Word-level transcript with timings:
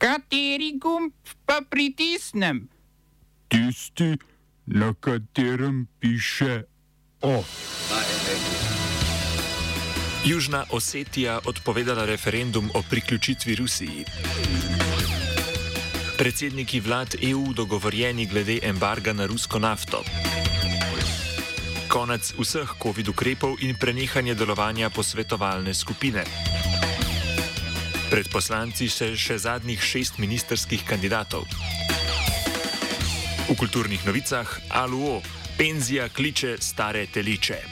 Kateri 0.00 0.78
gumb 0.80 1.12
pa 1.44 1.60
pritisnem? 1.60 2.68
Tisti, 3.48 4.16
na 4.66 4.94
katerem 5.00 5.86
piše 6.00 6.62
O. 7.20 7.44
Južna 10.24 10.64
Osetija 10.70 11.40
odpovedala 11.44 12.04
referendum 12.04 12.70
o 12.74 12.82
priključitvi 12.90 13.54
Rusiji. 13.54 14.04
Predsedniki 16.18 16.80
vlad 16.80 17.14
EU 17.22 17.52
dogovorjeni 17.52 18.26
glede 18.26 18.58
embarga 18.62 19.12
na 19.12 19.26
rusko 19.26 19.58
nafto. 19.58 20.04
Konec 21.88 22.32
vseh 22.38 22.72
COVID 22.82 23.08
ukrepov 23.08 23.56
in 23.60 23.76
prenehanje 23.76 24.34
delovanja 24.34 24.90
posvetovalne 24.90 25.74
skupine. 25.74 26.24
Pred 28.10 28.26
poslanci 28.26 28.88
se 28.90 29.12
še 29.14 29.36
zadnjih 29.38 29.78
šest 29.78 30.16
ministerskih 30.18 30.82
kandidatov. 30.82 31.46
V 33.46 33.54
kulturnih 33.54 34.02
novicah 34.02 34.50
Aluo, 34.66 35.22
penzija 35.54 36.08
kliče 36.10 36.56
stare 36.58 37.06
teliče. 37.06 37.62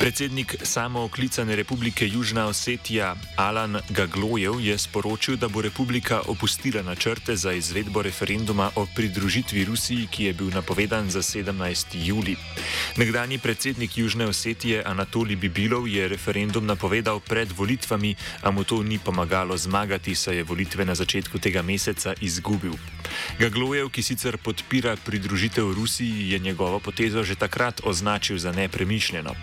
Predsednik 0.00 0.56
samooklicane 0.62 1.56
republike 1.56 2.08
Južna 2.08 2.46
Osetija 2.46 3.16
Alan 3.36 3.78
Gaglojev 3.88 4.60
je 4.60 4.78
sporočil, 4.78 5.36
da 5.36 5.48
bo 5.48 5.60
republika 5.60 6.22
opustila 6.26 6.82
načrte 6.82 7.36
za 7.36 7.52
izvedbo 7.52 8.02
referenduma 8.02 8.70
o 8.76 8.86
pridružitvi 8.96 9.64
Rusiji, 9.64 10.06
ki 10.10 10.24
je 10.24 10.32
bil 10.32 10.48
napovedan 10.48 11.10
za 11.10 11.22
17. 11.22 11.84
juli. 12.04 12.36
Nekdani 12.96 13.38
predsednik 13.38 13.98
Južne 13.98 14.26
Osetije 14.26 14.82
Anatolij 14.86 15.36
Bibilov 15.36 15.88
je 15.88 16.08
referendum 16.08 16.66
napovedal 16.66 17.20
pred 17.20 17.52
volitvami, 17.52 18.14
a 18.42 18.50
mu 18.50 18.64
to 18.64 18.82
ni 18.82 18.98
pomagalo 18.98 19.56
zmagati, 19.56 20.14
saj 20.14 20.36
je 20.36 20.42
volitve 20.42 20.84
na 20.84 20.94
začetku 20.94 21.38
tega 21.38 21.62
meseca 21.62 22.14
izgubil. 22.20 22.72
Gaglojev, 23.38 23.90
ki 23.90 24.02
sicer 24.02 24.38
podpira 24.38 24.96
pridružitev 24.96 25.72
Rusiji, 25.72 26.30
je 26.30 26.38
njegovo 26.38 26.80
potezo 26.80 27.22
že 27.24 27.34
takrat 27.34 27.80
označil 27.84 28.38
za 28.38 28.52
nepremišljeno. 28.52 29.34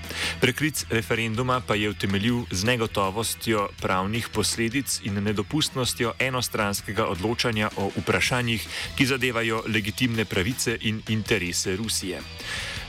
Preklic 0.48 0.86
referenduma 0.90 1.60
pa 1.60 1.76
je 1.76 1.90
utemeljil 1.90 2.46
z 2.52 2.64
negotovostjo 2.64 3.68
pravnih 3.82 4.30
posledic 4.32 5.02
in 5.04 5.20
nedopustnostjo 5.20 6.14
enostranskega 6.24 7.04
odločanja 7.12 7.68
o 7.76 7.90
vprašanjih, 7.98 8.64
ki 8.96 9.06
zadevajo 9.06 9.60
legitimne 9.68 10.24
pravice 10.26 10.78
in 10.82 11.02
interese 11.12 11.76
Rusije. 11.76 12.22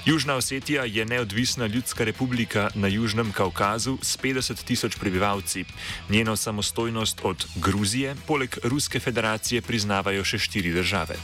Južna 0.06 0.36
Osetija 0.38 0.84
je 0.84 1.04
neodvisna 1.04 1.66
ljudska 1.66 2.04
republika 2.04 2.70
na 2.74 2.88
Južnem 2.88 3.32
Kaukazu 3.32 3.98
s 4.02 4.18
50 4.18 4.64
tisoč 4.64 4.96
prebivalci. 4.96 5.64
Njeno 6.08 6.36
samostojnost 6.36 7.20
od 7.22 7.46
Gruzije, 7.56 8.14
poleg 8.26 8.56
Ruske 8.62 9.00
federacije, 9.00 9.62
priznavajo 9.62 10.24
še 10.24 10.38
štiri 10.38 10.72
države. 10.72 11.18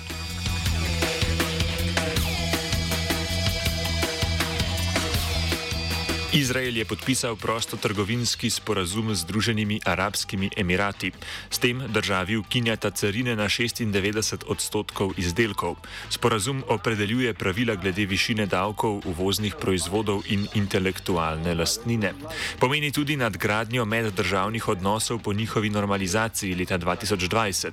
Izrael 6.35 6.77
je 6.77 6.85
podpisal 6.85 7.37
prostotrgovinski 7.37 8.51
sporazum 8.51 9.15
z 9.15 9.23
Združenimi 9.23 9.79
arabskimi 9.87 10.51
emirati. 10.57 11.13
S 11.51 11.59
tem 11.63 11.79
državi 11.89 12.37
ukinjata 12.37 12.91
carine 12.91 13.37
na 13.37 13.47
96 13.47 14.43
odstotkov 14.47 15.15
izdelkov. 15.17 15.77
Sporazum 16.11 16.65
opredeljuje 16.69 17.35
pravila 17.35 17.75
glede 17.75 18.07
višine 18.07 18.47
davkov 18.47 19.07
uvoznih 19.07 19.55
proizvodov 19.61 20.27
in 20.27 20.49
intelektualne 20.55 21.55
lastnine. 21.55 22.11
Pomeni 22.59 22.91
tudi 22.91 23.17
nadgradnjo 23.17 23.85
meddržavnih 23.85 24.69
odnosov 24.69 25.23
po 25.23 25.33
njihovi 25.33 25.71
normalizaciji 25.71 26.55
leta 26.55 26.79
2020. 26.79 27.71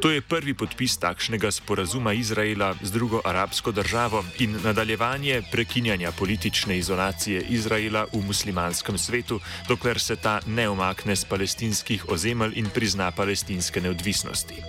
To 0.00 0.10
je 0.10 0.20
prvi 0.20 0.54
podpis 0.54 0.98
takšnega 1.00 1.50
sporazuma 1.50 2.12
Izraela 2.12 2.74
z 2.82 2.92
drugo 2.92 3.24
arabsko 3.24 3.72
državo 3.72 4.24
in 4.38 4.60
nadaljevanje 4.64 5.42
prekinjanja 5.52 6.12
politične 6.12 6.78
izolacije 6.78 7.40
Izraela 7.48 7.93
živela 7.94 8.06
v 8.10 8.26
muslimanskem 8.26 8.98
svetu, 8.98 9.40
dokler 9.68 9.98
se 9.98 10.16
ta 10.16 10.40
ne 10.46 10.68
omakne 10.68 11.14
z 11.16 11.24
palestinskih 11.24 12.08
ozemelj 12.10 12.58
in 12.58 12.66
prizna 12.66 13.10
palestinske 13.10 13.80
neodvisnosti. 13.80 14.62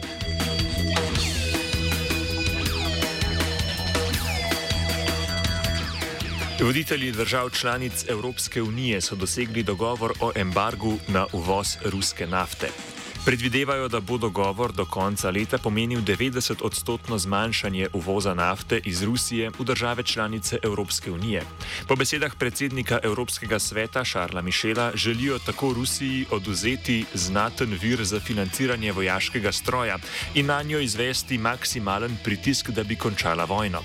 Voditelji 6.61 7.11
držav 7.11 7.49
članic 7.49 8.05
Evropske 8.09 8.61
unije 8.61 9.01
so 9.01 9.15
dosegli 9.15 9.63
dogovor 9.63 10.13
o 10.21 10.31
embargu 10.35 10.97
na 11.07 11.27
uvoz 11.33 11.77
ruske 11.85 12.27
nafte. 12.27 12.94
Predvidevajo, 13.25 13.87
da 13.87 13.99
bo 13.99 14.17
dogovor 14.17 14.71
do 14.71 14.85
konca 14.85 15.31
leta 15.31 15.57
pomenil 15.57 16.01
90-odstotno 16.01 17.17
zmanjšanje 17.17 17.87
uvoza 17.93 18.33
nafte 18.33 18.77
iz 18.85 19.03
Rusije 19.03 19.49
v 19.49 19.63
države 19.63 20.03
članice 20.03 20.59
Evropske 20.63 21.11
unije. 21.11 21.41
Po 21.87 21.95
besedah 21.95 22.35
predsednika 22.35 22.99
Evropskega 23.03 23.59
sveta 23.59 24.03
Šarla 24.03 24.41
Mišela 24.41 24.91
želijo 24.95 25.39
tako 25.39 25.73
Rusiji 25.73 26.25
oduzeti 26.31 27.05
znaten 27.13 27.77
vir 27.81 28.03
za 28.03 28.19
financiranje 28.19 28.91
vojaškega 28.91 29.51
stroja 29.51 29.97
in 30.35 30.45
na 30.45 30.63
njo 30.63 30.79
izvesti 30.79 31.37
maksimalen 31.37 32.17
pritisk, 32.23 32.69
da 32.69 32.83
bi 32.83 32.95
končala 32.95 33.45
vojno. 33.45 33.81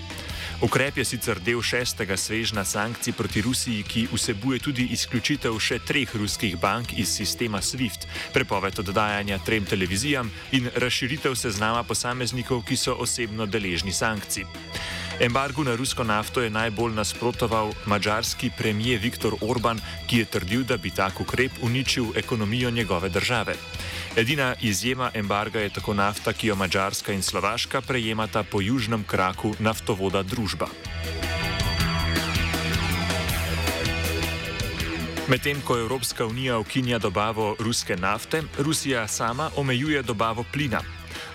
Ukrep 0.61 0.99
je 1.01 1.05
sicer 1.09 1.39
del 1.41 1.63
šestega 1.65 2.17
svežna 2.21 2.65
sankcij 2.69 3.15
proti 3.17 3.41
Rusiji, 3.41 3.83
ki 3.83 4.03
vsebuje 4.13 4.59
tudi 4.61 4.85
izključitev 4.93 5.57
še 5.57 5.79
treh 5.89 6.13
ruskih 6.13 6.59
bank 6.61 6.93
iz 7.01 7.09
sistema 7.09 7.63
SWIFT, 7.65 8.05
prepoved 8.35 8.83
oddajanja 8.85 9.39
trem 9.47 9.65
televizijam 9.65 10.29
in 10.53 10.69
razširitev 10.77 11.33
seznama 11.35 11.81
posameznikov, 11.89 12.61
ki 12.69 12.77
so 12.77 12.93
osebno 13.01 13.47
deležni 13.49 13.93
sankcij. 13.93 14.45
Embargu 15.21 15.65
na 15.65 15.77
rusko 15.77 16.05
nafto 16.05 16.41
je 16.41 16.51
najbolj 16.51 16.95
nasprotoval 16.95 17.73
mađarski 17.87 18.51
premijer 18.59 19.01
Viktor 19.01 19.35
Orban, 19.41 19.81
ki 20.09 20.19
je 20.19 20.25
trdil, 20.25 20.63
da 20.65 20.77
bi 20.77 20.91
tak 20.91 21.21
ukrep 21.21 21.53
uničil 21.63 22.05
ekonomijo 22.17 22.71
njegove 22.71 23.09
države. 23.09 23.55
Edina 24.17 24.55
izjema 24.61 25.11
embarga 25.15 25.61
je 25.61 25.69
tako 25.69 25.95
nafta, 25.95 26.33
ki 26.33 26.47
jo 26.47 26.57
Mačarska 26.57 27.13
in 27.13 27.23
Slovaška 27.23 27.81
prejemata 27.81 28.43
po 28.43 28.61
južnem 28.61 29.05
kraku 29.05 29.55
naftovoda 29.59 30.23
družba. 30.23 30.69
Medtem 35.29 35.61
ko 35.61 35.79
Evropska 35.79 36.27
unija 36.27 36.59
ukinja 36.59 36.99
dobavo 36.99 37.57
ruske 37.59 37.97
nafte, 37.97 38.43
Rusija 38.59 39.09
sama 39.09 39.51
omejuje 39.57 40.03
dobavo 40.03 40.45
plina. 40.53 40.81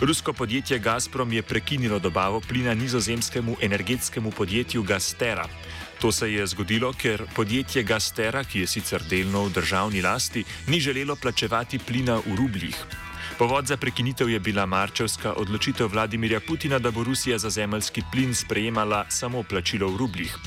Rusko 0.01 0.33
podjetje 0.33 0.79
Gazprom 0.79 1.33
je 1.33 1.41
prekinilo 1.41 2.00
dobavo 2.00 2.41
plina 2.41 2.73
nizozemskemu 2.73 3.56
energetskemu 3.61 4.31
podjetju 4.31 4.83
Gastera. 4.83 5.47
To 6.01 6.11
se 6.11 6.33
je 6.33 6.47
zgodilo, 6.47 6.94
ker 6.94 7.23
podjetje 7.35 7.83
Gastera, 7.83 8.44
ki 8.44 8.59
je 8.59 8.67
sicer 8.67 9.03
delno 9.09 9.45
v 9.45 9.53
državni 9.53 10.01
lasti, 10.01 10.44
ni 10.67 10.79
želelo 10.79 11.16
plačevati 11.16 11.79
plina 11.79 12.16
v 12.16 12.35
rubljih. 12.35 12.75
Povod 13.35 13.68
za 13.68 13.78
prekinitev 13.78 14.29
je 14.29 14.40
bila 14.40 14.66
marčevska 14.66 15.34
odločitev 15.34 15.91
Vladimirja 15.91 16.40
Putina, 16.40 16.79
da 16.79 16.91
bo 16.91 17.03
Rusija 17.03 17.38
za 17.38 17.50
zemljski 17.50 18.01
plin 18.12 18.35
sprejemala 18.35 19.06
samo 19.09 19.44
plačilo 19.44 19.90
v 19.91 19.97
rubljih. 19.97 20.38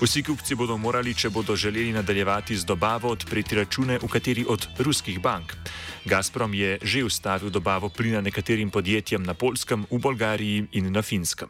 Vsi 0.00 0.22
kupci 0.22 0.54
bodo 0.54 0.76
morali, 0.76 1.14
če 1.14 1.30
bodo 1.30 1.56
želeli 1.56 1.92
nadaljevati 1.92 2.56
z 2.56 2.64
dobavo, 2.64 3.08
odpreti 3.08 3.56
račune 3.56 3.98
v 3.98 4.08
kateri 4.08 4.44
od 4.48 4.68
ruskih 4.78 5.20
bank. 5.20 5.56
Gazprom 6.04 6.54
je 6.54 6.78
že 6.82 7.04
ustavil 7.04 7.50
dobavo 7.50 7.88
plina 7.88 8.20
nekaterim 8.20 8.70
podjetjem 8.70 9.22
na 9.22 9.34
Polskem, 9.34 9.86
v 9.90 9.98
Bolgariji 9.98 10.66
in 10.72 10.92
na 10.92 11.02
Finskem. 11.02 11.48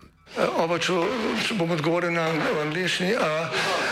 Oba, 0.59 0.78
če, 0.78 0.94
če 1.47 1.55
bom 1.59 1.71
odgovoril 1.71 2.15
na 2.15 2.31
angliški. 2.62 3.15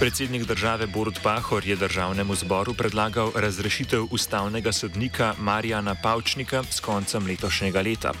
Predsednik 0.00 0.44
države 0.44 0.86
Borut 0.86 1.20
Pahor 1.22 1.66
je 1.66 1.76
državnemu 1.76 2.34
zboru 2.34 2.74
predlagal 2.74 3.32
razrešitev 3.34 4.06
ustavnega 4.10 4.72
sodnika 4.72 5.34
Marijana 5.38 5.94
Pavčnika 6.02 6.62
s 6.70 6.80
koncem 6.80 7.26
letošnjega 7.26 7.80
leta. 7.80 8.12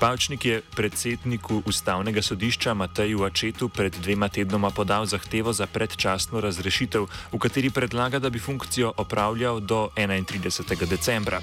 Pavčnik 0.00 0.44
je 0.44 0.62
predsedniku 0.76 1.62
ustavnega 1.66 2.22
sodišča 2.22 2.74
Mateju 2.74 3.24
Ačetu 3.24 3.68
pred 3.68 3.96
dvema 4.02 4.28
tednoma 4.28 4.70
podal 4.70 5.06
zahtevo 5.06 5.52
za 5.52 5.66
predčasno 5.66 6.40
razrešitev, 6.40 7.06
v 7.32 7.38
kateri 7.38 7.70
predlaga, 7.70 8.18
da 8.18 8.30
bi 8.30 8.38
funkcijo 8.38 8.92
opravljal 8.96 9.60
do 9.60 9.88
31. 9.96 10.86
decembra. 10.86 11.40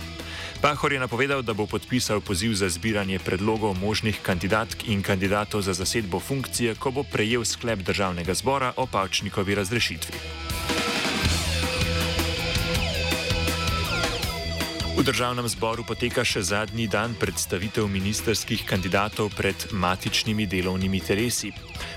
Pahor 0.61 0.93
je 0.93 0.99
napovedal, 0.99 1.41
da 1.45 1.53
bo 1.53 1.67
podpisal 1.69 2.21
poziv 2.21 2.53
za 2.57 2.69
zbiranje 2.69 3.19
predlogov 3.19 3.77
možnih 3.77 4.17
kandidatk 4.21 4.89
in 4.89 5.05
kandidatov 5.05 5.61
za 5.61 5.73
zasedbo 5.73 6.19
funkcije, 6.19 6.75
ko 6.75 6.91
bo 6.91 7.03
prejel 7.03 7.45
sklep 7.45 7.79
državnega 7.85 8.33
zbora 8.33 8.73
o 8.75 8.87
Pavčnikovi 8.89 9.55
razrešitvi. 9.55 10.46
Državnem 15.07 15.47
zboru 15.47 15.85
poteka 15.87 16.25
še 16.27 16.41
zadnji 16.43 16.89
dan 16.91 17.13
predstavitev 17.15 17.85
ministerskih 17.87 18.65
kandidatov 18.67 19.29
pred 19.37 19.55
matičnimi 19.71 20.43
delovnimi 20.51 20.99
telesi. 20.99 21.53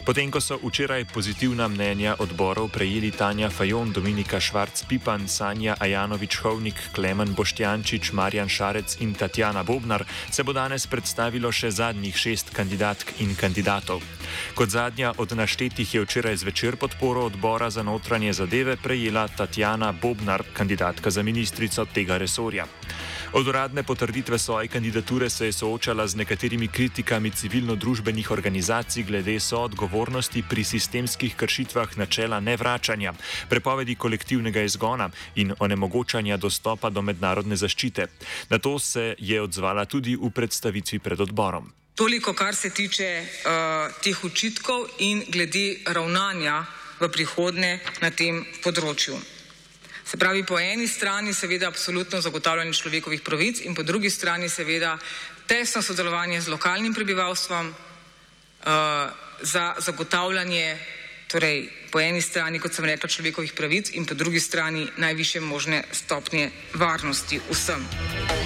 Potem, 0.06 0.30
ko 0.30 0.38
so 0.38 0.60
včeraj 0.62 1.08
pozitivna 1.10 1.66
mnenja 1.66 2.14
odborov 2.22 2.70
prejeli 2.70 3.10
Tanja 3.10 3.50
Fajon, 3.50 3.90
Dominika 3.90 4.38
Švarc-Pipan, 4.38 5.26
Sanja 5.26 5.74
Ajanovič-Hovnik, 5.82 6.94
Klemen 6.94 7.34
Boštjančič, 7.34 8.12
Marjan 8.14 8.46
Šarec 8.46 9.00
in 9.02 9.14
Tatjana 9.18 9.66
Bobnar, 9.66 10.06
se 10.30 10.46
bo 10.46 10.54
danes 10.54 10.86
predstavilo 10.86 11.50
še 11.50 11.74
zadnjih 11.74 12.14
šest 12.14 12.54
kandidatk 12.54 13.18
in 13.26 13.34
kandidatov. 13.34 14.06
Kot 14.54 14.70
zadnja 14.70 15.16
od 15.18 15.34
naštetih 15.34 15.98
je 15.98 16.06
včeraj 16.06 16.46
zvečer 16.46 16.78
podporo 16.78 17.26
odbora 17.26 17.74
za 17.74 17.82
notranje 17.82 18.38
zadeve 18.38 18.78
prejela 18.78 19.26
Tatjana 19.26 19.90
Bobnar, 19.92 20.46
kandidatka 20.54 21.10
za 21.10 21.26
ministrico 21.26 21.84
tega 21.90 22.22
resorja. 22.22 22.70
Od 23.32 23.46
uradne 23.46 23.82
potrditve 23.82 24.38
svoje 24.38 24.68
kandidature 24.68 25.30
se 25.30 25.46
je 25.46 25.52
soočala 25.52 26.06
z 26.06 26.16
nekaterimi 26.16 26.68
kritikami 26.68 27.30
civilno-družbenih 27.30 28.30
organizacij 28.30 29.02
glede 29.02 29.40
soodgovornosti 29.40 30.42
pri 30.50 30.64
sistemskih 30.64 31.36
kršitvah 31.36 31.98
načela 31.98 32.40
nevračanja, 32.40 33.14
prepovedi 33.48 33.94
kolektivnega 33.94 34.62
izgona 34.62 35.10
in 35.34 35.54
onemogočanja 35.58 36.36
dostopa 36.36 36.90
do 36.90 37.02
mednarodne 37.02 37.56
zaščite. 37.56 38.06
Na 38.48 38.58
to 38.58 38.78
se 38.78 39.14
je 39.18 39.42
odzvala 39.42 39.84
tudi 39.84 40.16
v 40.16 40.30
predstavitvi 40.34 40.98
pred 40.98 41.20
odborom. 41.20 41.72
Toliko, 41.94 42.34
kar 42.34 42.54
se 42.54 42.70
tiče 42.70 43.22
uh, 43.22 43.94
teh 44.02 44.24
očitkov 44.24 44.88
in 44.98 45.22
glede 45.28 45.76
ravnanja 45.86 46.64
v 47.00 47.08
prihodnje 47.08 47.78
na 48.02 48.10
tem 48.10 48.42
področju. 48.64 49.39
Se 50.04 50.16
pravi, 50.16 50.44
po 50.44 50.58
eni 50.58 50.88
strani 50.88 51.34
seveda 51.34 51.68
absolutno 51.68 52.20
zagotavljanje 52.20 52.72
človekovih 52.72 53.20
pravic 53.20 53.60
in 53.60 53.74
po 53.74 53.82
drugi 53.82 54.10
strani 54.10 54.48
seveda 54.48 54.98
tesno 55.46 55.82
sodelovanje 55.82 56.40
z 56.40 56.48
lokalnim 56.48 56.94
prebivalstvom 56.94 57.68
uh, 57.68 58.66
za 59.42 59.74
zagotavljanje, 59.78 60.78
torej 61.28 61.68
po 61.90 62.00
eni 62.00 62.22
strani, 62.22 62.58
kot 62.58 62.74
sem 62.74 62.84
rekla, 62.84 63.08
človekovih 63.08 63.52
pravic 63.52 63.90
in 63.94 64.06
po 64.06 64.14
drugi 64.14 64.40
strani 64.40 64.88
najviše 64.96 65.40
možne 65.40 65.84
stopnje 65.92 66.50
varnosti 66.74 67.40
vsem. 67.50 68.39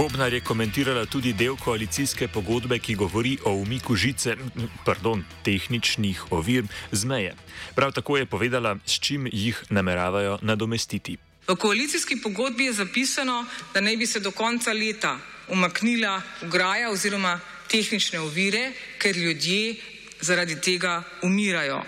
Bobnar 0.00 0.32
je 0.32 0.40
komentirala 0.40 1.04
tudi 1.06 1.34
del 1.36 1.58
koalicijske 1.60 2.24
pogodbe, 2.32 2.78
ki 2.80 2.94
govori 2.96 3.34
o 3.44 3.50
umiku 3.52 3.92
žice, 3.96 4.32
pardon, 4.84 5.20
tehničnih 5.44 6.22
ovir 6.32 6.64
z 6.92 7.04
meje. 7.04 7.34
Prav 7.76 7.92
tako 7.92 8.16
je 8.16 8.26
povedala, 8.26 8.78
s 8.86 8.96
čim 8.96 9.28
jih 9.32 9.58
nameravajo 9.68 10.38
nadomestiti. 10.42 11.18
V 11.48 11.56
koalicijski 11.56 12.16
pogodbi 12.22 12.64
je 12.64 12.72
zapisano, 12.72 13.44
da 13.74 13.80
naj 13.80 13.96
bi 13.96 14.06
se 14.06 14.20
do 14.20 14.30
konca 14.30 14.72
leta 14.72 15.18
umaknila 15.48 16.22
ograja 16.48 16.88
oziroma 16.90 17.36
tehnične 17.68 18.20
ovire, 18.20 18.72
ker 18.98 19.16
ljudje 19.16 19.76
zaradi 20.20 20.56
tega 20.60 21.02
umirajo. 21.22 21.84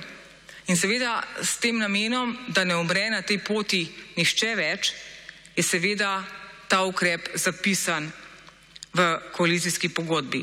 In 0.68 0.76
seveda 0.76 1.22
s 1.40 1.56
tem 1.56 1.80
namenom, 1.80 2.36
da 2.48 2.64
ne 2.64 2.76
umre 2.76 3.08
na 3.10 3.22
tej 3.22 3.38
poti 3.38 3.86
nišče 4.16 4.54
več, 4.54 4.92
je 5.56 5.64
seveda 5.64 6.41
ta 6.72 6.88
ukrep 6.88 7.36
zapisan 7.36 8.08
v 8.96 9.18
koalicijski 9.36 9.92
pogodbi. 9.92 10.40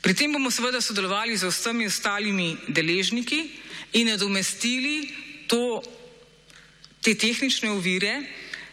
Pri 0.00 0.14
tem 0.14 0.30
bomo 0.30 0.54
seveda 0.54 0.78
sodelovali 0.78 1.34
z 1.34 1.50
vsemi 1.50 1.90
ostalimi 1.90 2.54
deležniki 2.70 3.40
in 3.98 4.06
nadomestili 4.06 5.10
to, 5.50 5.82
te 7.02 7.18
tehnične 7.18 7.74
ovire 7.74 8.22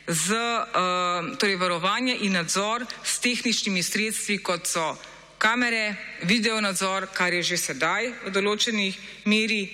z 0.08 0.38
uh, 0.38 1.34
torej 1.42 1.58
varovanje 1.58 2.14
in 2.22 2.38
nadzor 2.38 2.86
s 3.04 3.18
tehničnimi 3.20 3.84
sredstvi, 3.84 4.38
kot 4.38 4.70
so 4.70 4.94
kamere, 5.42 5.96
video 6.22 6.62
nadzor, 6.62 7.10
kar 7.14 7.34
je 7.34 7.44
že 7.44 7.58
sedaj 7.58 8.30
v 8.30 8.32
določenih 8.32 9.26
meri, 9.26 9.74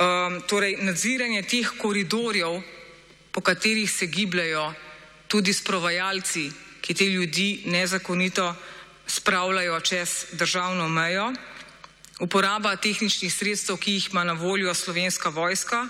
um, 0.00 0.40
torej 0.48 0.80
nadziranje 0.80 1.44
teh 1.44 1.76
koridorjev, 1.76 2.62
po 3.30 3.40
katerih 3.44 3.90
se 3.90 4.08
gibljajo 4.08 4.72
tudi 5.30 5.52
sprovajalci, 5.54 6.50
ki 6.80 6.94
te 6.94 7.06
ljudi 7.06 7.62
nezakonito 7.70 8.54
spravljajo 9.06 9.80
čez 9.80 10.26
državno 10.32 10.88
mejo, 10.88 11.32
uporaba 12.20 12.76
tehničnih 12.76 13.32
sredstev, 13.32 13.78
ki 13.78 13.92
jih 13.92 14.08
ima 14.10 14.24
na 14.24 14.32
voljo 14.32 14.74
slovenska 14.74 15.28
vojska, 15.28 15.86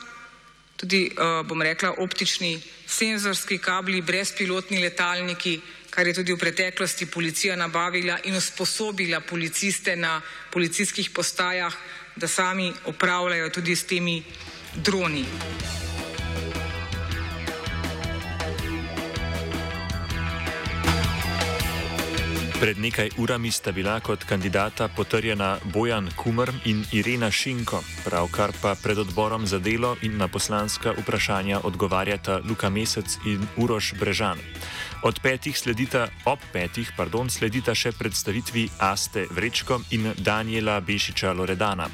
tudi, 0.76 1.10
uh, 1.12 1.46
bom 1.46 1.62
rekla, 1.62 1.94
optični 1.98 2.60
senzorski 2.86 3.58
kabli, 3.58 4.02
brezpilotni 4.02 4.80
letalniki, 4.80 5.60
kar 5.90 6.06
je 6.06 6.14
tudi 6.14 6.32
v 6.32 6.38
preteklosti 6.38 7.06
policija 7.06 7.56
nabavila 7.56 8.18
in 8.24 8.36
usposobila 8.36 9.20
policiste 9.20 9.96
na 9.96 10.20
policijskih 10.50 11.10
postajah, 11.10 11.74
da 12.16 12.28
sami 12.28 12.72
upravljajo 12.86 13.50
tudi 13.50 13.76
s 13.76 13.84
temi 13.84 14.22
droni. 14.74 15.24
Pred 22.60 22.76
nekaj 22.76 23.16
urami 23.16 23.48
sta 23.48 23.72
bila 23.72 24.00
kot 24.04 24.24
kandidata 24.28 24.88
potrjena 24.92 25.56
Bojan 25.72 26.10
Kumr 26.12 26.52
in 26.68 26.84
Irena 26.92 27.30
Šinko, 27.32 27.80
pravkar 28.04 28.52
pa 28.62 28.74
pred 28.82 28.98
odborom 28.98 29.46
za 29.46 29.58
delo 29.58 29.96
in 30.02 30.18
na 30.20 30.28
poslanska 30.28 30.92
vprašanja 30.92 31.60
odgovarjata 31.64 32.40
Luka 32.44 32.68
Mesec 32.68 33.16
in 33.24 33.40
Uroš 33.56 33.94
Brežan. 33.96 34.36
Od 35.02 35.16
petih 35.20 35.58
sledita, 35.58 36.08
ob 36.28 36.38
petih, 36.52 36.90
pardon, 36.92 37.30
sledita 37.32 37.72
še 37.72 37.94
predstavitvi 37.96 38.66
Aste 38.84 39.22
Vrečko 39.32 39.78
in 39.96 40.10
Daniela 40.20 40.74
Bešiča 40.84 41.32
Loredana. 41.32 41.86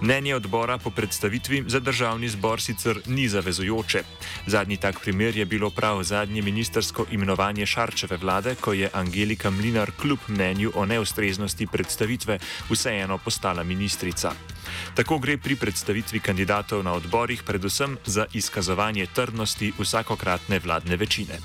Mnenje 0.00 0.36
odbora 0.36 0.76
po 0.78 0.92
predstavitvi 0.94 1.64
za 1.66 1.80
državni 1.82 2.28
zbor 2.30 2.62
sicer 2.62 3.00
ni 3.10 3.26
zavezujoče. 3.28 4.02
Zadnji 4.46 4.76
tak 4.76 5.00
primer 5.02 5.36
je 5.36 5.44
bilo 5.44 5.70
prav 5.74 6.04
zadnje 6.06 6.42
ministersko 6.42 7.08
imenovanje 7.10 7.66
Šarčeve 7.66 8.16
vlade, 8.16 8.54
ko 8.54 8.72
je 8.72 8.90
Angelika 8.94 9.50
Mlinar 9.50 9.90
kljub 9.98 10.28
mnenju 10.28 10.70
o 10.74 10.86
neustreznosti 10.86 11.66
predstavitve 11.66 12.38
vseeno 12.70 13.18
postala 13.18 13.66
ministrica. 13.66 14.32
Tako 14.94 15.18
gre 15.18 15.34
pri 15.38 15.56
predstavitvi 15.56 16.20
kandidatov 16.20 16.86
na 16.86 16.94
odborih 16.94 17.42
predvsem 17.42 17.98
za 18.06 18.30
izkazovanje 18.32 19.06
trdnosti 19.14 19.72
vsakokratne 19.82 20.62
vladne 20.62 20.96
večine. 20.96 21.42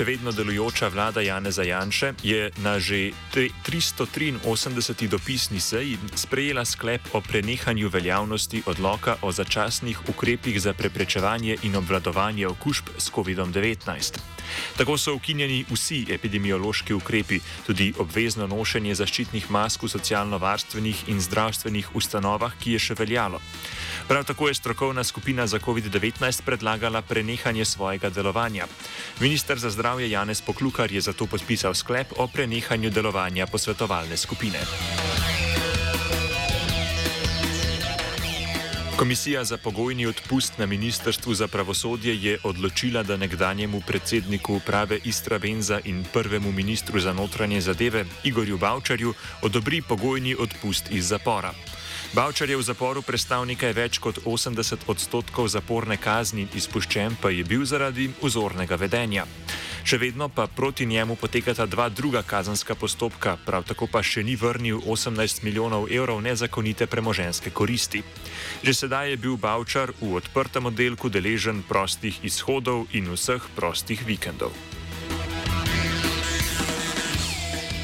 Še 0.00 0.06
vedno 0.08 0.32
delujoča 0.32 0.88
vlada 0.88 1.20
Janeza 1.20 1.60
Janše 1.60 2.14
je 2.24 2.48
na 2.64 2.80
že 2.80 3.12
383. 3.36 4.40
dopisni 5.12 5.60
seji 5.60 6.00
sprejela 6.16 6.64
sklep 6.64 7.12
o 7.12 7.20
prenehanju 7.20 7.92
veljavnosti 7.92 8.62
odloka 8.64 9.20
o 9.20 9.28
začasnih 9.28 10.08
ukrepih 10.08 10.56
za 10.56 10.72
preprečevanje 10.72 11.60
in 11.68 11.76
obvladovanje 11.76 12.48
okužb 12.48 12.96
s 12.96 13.12
COVID-19. 13.12 14.39
Tako 14.76 14.98
so 14.98 15.14
ukinjeni 15.14 15.64
vsi 15.70 16.06
epidemiološki 16.10 16.94
ukrepi, 16.94 17.40
tudi 17.66 17.92
obvezno 17.98 18.46
nošenje 18.46 18.94
zaščitnih 18.94 19.50
mask 19.50 19.82
v 19.82 19.92
socialno-varstvenih 19.92 21.08
in 21.08 21.20
zdravstvenih 21.20 21.94
ustanovah, 21.94 22.56
ki 22.60 22.76
je 22.76 22.84
še 22.88 22.98
veljalo. 22.98 23.40
Prav 24.08 24.24
tako 24.24 24.48
je 24.48 24.54
strokovna 24.54 25.04
skupina 25.04 25.46
za 25.46 25.58
COVID-19 25.58 26.42
predlagala 26.42 27.02
prenehanje 27.02 27.64
svojega 27.64 28.10
delovanja. 28.10 28.66
Ministr 29.20 29.58
za 29.58 29.70
zdravje 29.70 30.10
Janez 30.10 30.40
Poklukar 30.42 30.92
je 30.92 31.00
zato 31.00 31.26
podpisal 31.26 31.74
sklep 31.74 32.12
o 32.16 32.26
prenehanju 32.26 32.90
delovanja 32.90 33.46
posvetovalne 33.46 34.16
skupine. 34.16 35.09
Komisija 39.00 39.44
za 39.44 39.56
pogojni 39.56 40.06
odpust 40.06 40.58
na 40.58 40.66
Ministrstvu 40.66 41.34
za 41.34 41.48
pravosodje 41.48 42.22
je 42.22 42.38
odločila, 42.44 43.02
da 43.02 43.16
nekdanjemu 43.16 43.80
predsedniku 43.86 44.54
uprave 44.54 44.98
Istra 45.04 45.38
Benza 45.38 45.80
in 45.84 46.04
prvemu 46.12 46.52
ministru 46.52 47.00
za 47.00 47.12
notranje 47.12 47.60
zadeve 47.60 48.04
Igorju 48.24 48.58
Bavčarju 48.58 49.14
odobri 49.42 49.82
pogojni 49.82 50.36
odpust 50.38 50.90
iz 50.90 51.08
zapora. 51.08 51.54
Bavčar 52.12 52.50
je 52.50 52.56
v 52.56 52.62
zaporu 52.62 53.02
prestal 53.02 53.46
nekaj 53.46 53.72
več 53.72 53.98
kot 53.98 54.18
80 54.24 54.84
odstotkov 54.86 55.48
zaporne 55.48 55.96
kazni, 55.96 56.46
izpuščen 56.54 57.16
pa 57.22 57.30
je 57.30 57.44
bil 57.44 57.64
zaradi 57.64 58.10
vzornega 58.22 58.76
vedenja. 58.76 59.24
Še 59.84 59.98
vedno 59.98 60.28
pa 60.28 60.46
proti 60.46 60.86
njemu 60.86 61.16
potekata 61.16 61.66
dva 61.66 61.88
druga 61.88 62.22
kazanska 62.22 62.74
postopka, 62.74 63.36
prav 63.46 63.64
tako 63.64 63.86
pa 63.86 64.02
še 64.02 64.22
ni 64.22 64.36
vrnil 64.36 64.80
18 64.84 65.42
milijonov 65.42 65.88
evrov 65.90 66.20
nezakonite 66.22 66.86
premoženske 66.86 67.50
koristi. 67.50 68.02
Že 68.62 68.74
sedaj 68.74 69.10
je 69.10 69.16
bil 69.16 69.36
Bavčar 69.40 69.92
v 70.00 70.14
odprtem 70.20 70.66
oddelku 70.68 71.08
deležen 71.08 71.62
prostih 71.62 72.20
izhodov 72.24 72.86
in 72.92 73.08
vseh 73.08 73.42
prostih 73.56 74.04
vikendov. 74.06 74.52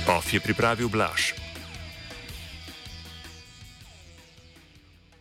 OF 0.06 0.32
je 0.32 0.40
pripravil 0.40 0.88
Blaž. 0.88 1.45